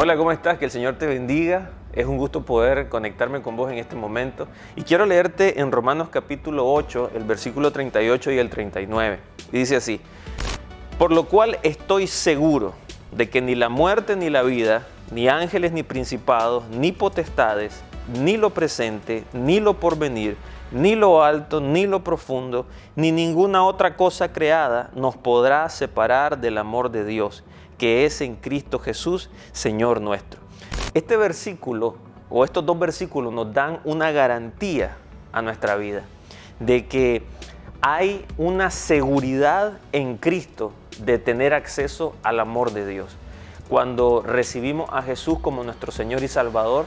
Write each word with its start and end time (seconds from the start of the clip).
Hola, 0.00 0.16
¿cómo 0.16 0.32
estás? 0.32 0.58
Que 0.58 0.64
el 0.64 0.70
Señor 0.70 0.96
te 0.96 1.06
bendiga. 1.06 1.70
Es 1.92 2.06
un 2.06 2.16
gusto 2.16 2.42
poder 2.42 2.88
conectarme 2.88 3.42
con 3.42 3.56
vos 3.56 3.70
en 3.70 3.78
este 3.78 3.94
momento. 3.94 4.48
Y 4.74 4.82
quiero 4.82 5.04
leerte 5.04 5.60
en 5.60 5.70
Romanos 5.70 6.08
capítulo 6.10 6.72
8, 6.72 7.10
el 7.14 7.24
versículo 7.24 7.72
38 7.72 8.32
y 8.32 8.38
el 8.38 8.48
39. 8.48 9.20
Y 9.52 9.58
dice 9.58 9.76
así, 9.76 10.00
por 10.98 11.12
lo 11.12 11.24
cual 11.24 11.58
estoy 11.62 12.06
seguro 12.06 12.72
de 13.12 13.28
que 13.28 13.42
ni 13.42 13.54
la 13.54 13.68
muerte 13.68 14.16
ni 14.16 14.30
la 14.30 14.42
vida, 14.42 14.86
ni 15.12 15.28
ángeles 15.28 15.72
ni 15.72 15.82
principados, 15.82 16.64
ni 16.70 16.90
potestades, 16.90 17.82
ni 18.18 18.38
lo 18.38 18.50
presente, 18.50 19.24
ni 19.34 19.60
lo 19.60 19.74
porvenir, 19.74 20.36
ni 20.72 20.94
lo 20.94 21.22
alto, 21.22 21.60
ni 21.60 21.86
lo 21.86 22.02
profundo, 22.02 22.66
ni 22.96 23.12
ninguna 23.12 23.62
otra 23.62 23.94
cosa 23.96 24.32
creada 24.32 24.90
nos 24.94 25.16
podrá 25.16 25.68
separar 25.68 26.38
del 26.38 26.56
amor 26.56 26.90
de 26.90 27.04
Dios, 27.04 27.44
que 27.82 28.06
es 28.06 28.20
en 28.20 28.36
Cristo 28.36 28.78
Jesús, 28.78 29.28
Señor 29.50 30.00
nuestro. 30.00 30.38
Este 30.94 31.16
versículo, 31.16 31.96
o 32.30 32.44
estos 32.44 32.64
dos 32.64 32.78
versículos, 32.78 33.32
nos 33.32 33.52
dan 33.52 33.80
una 33.82 34.12
garantía 34.12 34.98
a 35.32 35.42
nuestra 35.42 35.74
vida 35.74 36.04
de 36.60 36.86
que 36.86 37.24
hay 37.80 38.24
una 38.38 38.70
seguridad 38.70 39.80
en 39.90 40.16
Cristo 40.16 40.70
de 41.00 41.18
tener 41.18 41.54
acceso 41.54 42.14
al 42.22 42.38
amor 42.38 42.72
de 42.72 42.86
Dios. 42.86 43.16
Cuando 43.68 44.22
recibimos 44.24 44.88
a 44.92 45.02
Jesús 45.02 45.40
como 45.40 45.64
nuestro 45.64 45.90
Señor 45.90 46.22
y 46.22 46.28
Salvador, 46.28 46.86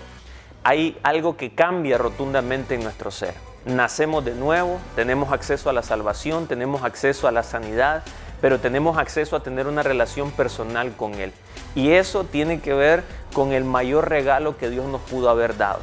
hay 0.63 0.97
algo 1.03 1.35
que 1.35 1.53
cambia 1.53 1.97
rotundamente 1.97 2.75
en 2.75 2.83
nuestro 2.83 3.11
ser. 3.11 3.33
Nacemos 3.65 4.23
de 4.23 4.35
nuevo, 4.35 4.79
tenemos 4.95 5.31
acceso 5.31 5.71
a 5.71 5.73
la 5.73 5.81
salvación, 5.81 6.45
tenemos 6.45 6.83
acceso 6.83 7.27
a 7.27 7.31
la 7.31 7.41
sanidad, 7.41 8.03
pero 8.39 8.59
tenemos 8.59 8.99
acceso 8.99 9.35
a 9.35 9.41
tener 9.41 9.65
una 9.65 9.81
relación 9.81 10.29
personal 10.29 10.95
con 10.95 11.15
Él. 11.15 11.33
Y 11.73 11.93
eso 11.93 12.25
tiene 12.25 12.61
que 12.61 12.75
ver 12.75 13.03
con 13.33 13.53
el 13.53 13.63
mayor 13.63 14.07
regalo 14.07 14.55
que 14.55 14.69
Dios 14.69 14.85
nos 14.85 15.01
pudo 15.01 15.31
haber 15.31 15.57
dado. 15.57 15.79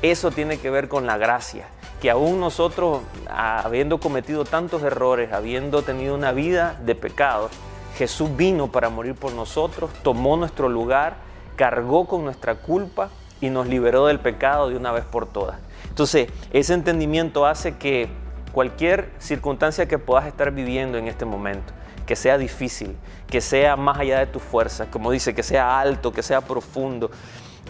Eso 0.00 0.30
tiene 0.30 0.58
que 0.58 0.70
ver 0.70 0.88
con 0.88 1.06
la 1.06 1.18
gracia, 1.18 1.66
que 2.00 2.08
aún 2.08 2.38
nosotros, 2.38 3.00
habiendo 3.28 3.98
cometido 3.98 4.44
tantos 4.44 4.84
errores, 4.84 5.32
habiendo 5.32 5.82
tenido 5.82 6.14
una 6.14 6.30
vida 6.30 6.78
de 6.84 6.94
pecado, 6.94 7.50
Jesús 7.96 8.36
vino 8.36 8.70
para 8.70 8.90
morir 8.90 9.16
por 9.16 9.32
nosotros, 9.32 9.90
tomó 10.04 10.36
nuestro 10.36 10.68
lugar, 10.68 11.14
cargó 11.56 12.06
con 12.06 12.24
nuestra 12.24 12.54
culpa 12.54 13.08
y 13.40 13.50
nos 13.50 13.66
liberó 13.66 14.06
del 14.06 14.20
pecado 14.20 14.68
de 14.68 14.76
una 14.76 14.92
vez 14.92 15.04
por 15.04 15.26
todas. 15.26 15.56
Entonces, 15.88 16.28
ese 16.52 16.74
entendimiento 16.74 17.46
hace 17.46 17.76
que 17.76 18.08
cualquier 18.52 19.10
circunstancia 19.18 19.86
que 19.86 19.98
puedas 19.98 20.26
estar 20.26 20.52
viviendo 20.52 20.98
en 20.98 21.08
este 21.08 21.24
momento, 21.24 21.72
que 22.06 22.16
sea 22.16 22.38
difícil, 22.38 22.96
que 23.28 23.40
sea 23.40 23.76
más 23.76 23.98
allá 23.98 24.20
de 24.20 24.26
tus 24.26 24.42
fuerzas, 24.42 24.88
como 24.90 25.10
dice, 25.10 25.34
que 25.34 25.42
sea 25.42 25.80
alto, 25.80 26.12
que 26.12 26.22
sea 26.22 26.40
profundo, 26.40 27.10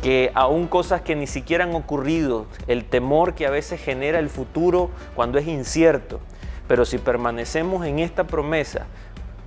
que 0.02 0.30
aún 0.34 0.66
cosas 0.66 1.00
que 1.00 1.16
ni 1.16 1.26
siquiera 1.26 1.64
han 1.64 1.74
ocurrido, 1.74 2.46
el 2.66 2.84
temor 2.84 3.34
que 3.34 3.46
a 3.46 3.50
veces 3.50 3.80
genera 3.80 4.18
el 4.18 4.28
futuro 4.28 4.90
cuando 5.14 5.38
es 5.38 5.46
incierto, 5.46 6.20
pero 6.68 6.84
si 6.84 6.98
permanecemos 6.98 7.86
en 7.86 7.98
esta 7.98 8.24
promesa, 8.24 8.86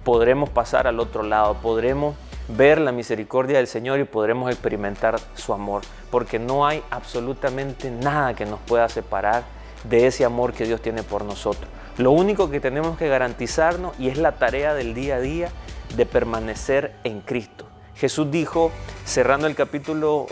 podremos 0.03 0.49
pasar 0.49 0.87
al 0.87 0.99
otro 0.99 1.21
lado, 1.21 1.55
podremos 1.61 2.15
ver 2.49 2.79
la 2.79 2.91
misericordia 2.91 3.57
del 3.57 3.67
Señor 3.67 3.99
y 3.99 4.05
podremos 4.05 4.49
experimentar 4.51 5.19
su 5.35 5.53
amor, 5.53 5.81
porque 6.09 6.39
no 6.39 6.65
hay 6.65 6.83
absolutamente 6.89 7.91
nada 7.91 8.33
que 8.33 8.45
nos 8.45 8.59
pueda 8.61 8.87
separar 8.89 9.43
de 9.83 10.07
ese 10.07 10.25
amor 10.25 10.53
que 10.53 10.65
Dios 10.65 10.81
tiene 10.81 11.03
por 11.03 11.25
nosotros. 11.25 11.69
Lo 11.97 12.11
único 12.11 12.49
que 12.49 12.59
tenemos 12.59 12.97
que 12.97 13.07
garantizarnos, 13.07 13.99
y 13.99 14.09
es 14.09 14.17
la 14.17 14.33
tarea 14.33 14.73
del 14.73 14.93
día 14.93 15.15
a 15.15 15.19
día, 15.19 15.49
de 15.95 16.05
permanecer 16.05 16.95
en 17.03 17.21
Cristo. 17.21 17.65
Jesús 17.95 18.29
dijo, 18.29 18.71
cerrando 19.05 19.47
el 19.47 19.55
capítulo 19.55 20.27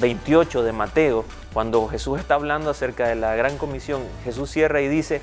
28 0.00 0.60
eh, 0.60 0.64
de 0.64 0.72
Mateo, 0.72 1.24
cuando 1.52 1.86
Jesús 1.88 2.18
está 2.18 2.34
hablando 2.34 2.70
acerca 2.70 3.06
de 3.06 3.16
la 3.16 3.34
gran 3.34 3.58
comisión, 3.58 4.02
Jesús 4.24 4.50
cierra 4.50 4.80
y 4.80 4.88
dice, 4.88 5.20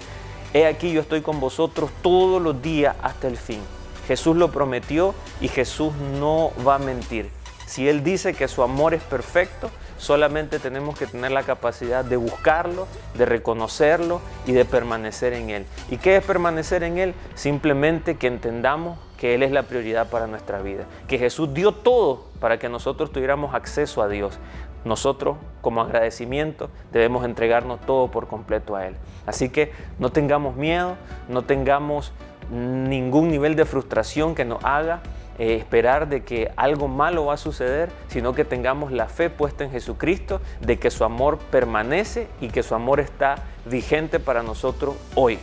he 0.54 0.68
aquí 0.68 0.92
yo 0.92 1.02
estoy 1.02 1.22
con 1.22 1.40
vosotros 1.40 1.90
todos 2.04 2.42
los 2.42 2.62
días 2.62 2.96
hasta 3.02 3.28
el 3.28 3.38
fin. 3.38 3.60
Jesús 4.08 4.36
lo 4.38 4.52
prometió 4.52 5.14
y 5.42 5.48
Jesús 5.48 5.94
no 6.20 6.52
va 6.66 6.76
a 6.76 6.80
mentir. 6.80 7.30
Si 7.66 7.90
Él 7.90 8.02
dice 8.02 8.34
que 8.34 8.48
su 8.48 8.64
amor 8.64 8.94
es 8.94 9.04
perfecto, 9.04 9.70
solamente 9.98 10.58
tenemos 10.58 10.98
que 10.98 11.06
tener 11.06 11.32
la 11.32 11.44
capacidad 11.44 12.06
de 12.06 12.16
buscarlo, 12.16 12.88
de 13.18 13.26
reconocerlo 13.26 14.22
y 14.46 14.54
de 14.54 14.64
permanecer 14.64 15.34
en 15.34 15.50
Él. 15.50 15.66
¿Y 15.92 15.98
qué 15.98 16.16
es 16.16 16.24
permanecer 16.24 16.84
en 16.84 16.98
Él? 16.98 17.14
Simplemente 17.36 18.16
que 18.16 18.28
entendamos 18.28 18.98
que 19.18 19.36
Él 19.36 19.44
es 19.44 19.52
la 19.52 19.64
prioridad 19.64 20.10
para 20.10 20.28
nuestra 20.28 20.62
vida, 20.62 20.86
que 21.10 21.18
Jesús 21.18 21.54
dio 21.54 21.74
todo 21.74 22.28
para 22.40 22.58
que 22.58 22.70
nosotros 22.70 23.12
tuviéramos 23.12 23.54
acceso 23.54 24.02
a 24.02 24.08
Dios. 24.08 24.40
Nosotros, 24.86 25.36
como 25.62 25.82
agradecimiento, 25.82 26.70
debemos 26.94 27.26
entregarnos 27.26 27.82
todo 27.82 28.10
por 28.10 28.28
completo 28.28 28.78
a 28.78 28.88
Él. 28.88 28.96
Así 29.26 29.50
que 29.50 29.74
no 30.00 30.12
tengamos 30.12 30.56
miedo, 30.56 30.96
no 31.28 31.42
tengamos 31.42 32.14
ningún 32.52 33.30
nivel 33.30 33.56
de 33.56 33.66
frustración 33.66 34.36
que 34.36 34.46
nos 34.46 34.64
haga 34.64 35.02
eh, 35.40 35.56
esperar 35.56 36.10
de 36.10 36.24
que 36.24 36.52
algo 36.56 36.88
malo 36.88 37.26
va 37.26 37.36
a 37.36 37.38
suceder, 37.38 37.90
sino 38.08 38.34
que 38.34 38.44
tengamos 38.44 38.92
la 38.92 39.08
fe 39.08 39.30
puesta 39.30 39.64
en 39.64 39.72
Jesucristo, 39.72 40.42
de 40.62 40.80
que 40.80 40.90
su 40.90 41.04
amor 41.04 41.38
permanece 41.38 42.28
y 42.42 42.48
que 42.48 42.64
su 42.64 42.74
amor 42.74 43.00
está 43.00 43.36
vigente 43.66 44.20
para 44.20 44.42
nosotros 44.42 44.96
hoy. 45.14 45.38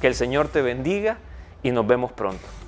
Que 0.00 0.06
el 0.06 0.14
Señor 0.14 0.48
te 0.48 0.62
bendiga 0.62 1.18
y 1.62 1.72
nos 1.72 1.86
vemos 1.86 2.12
pronto. 2.12 2.59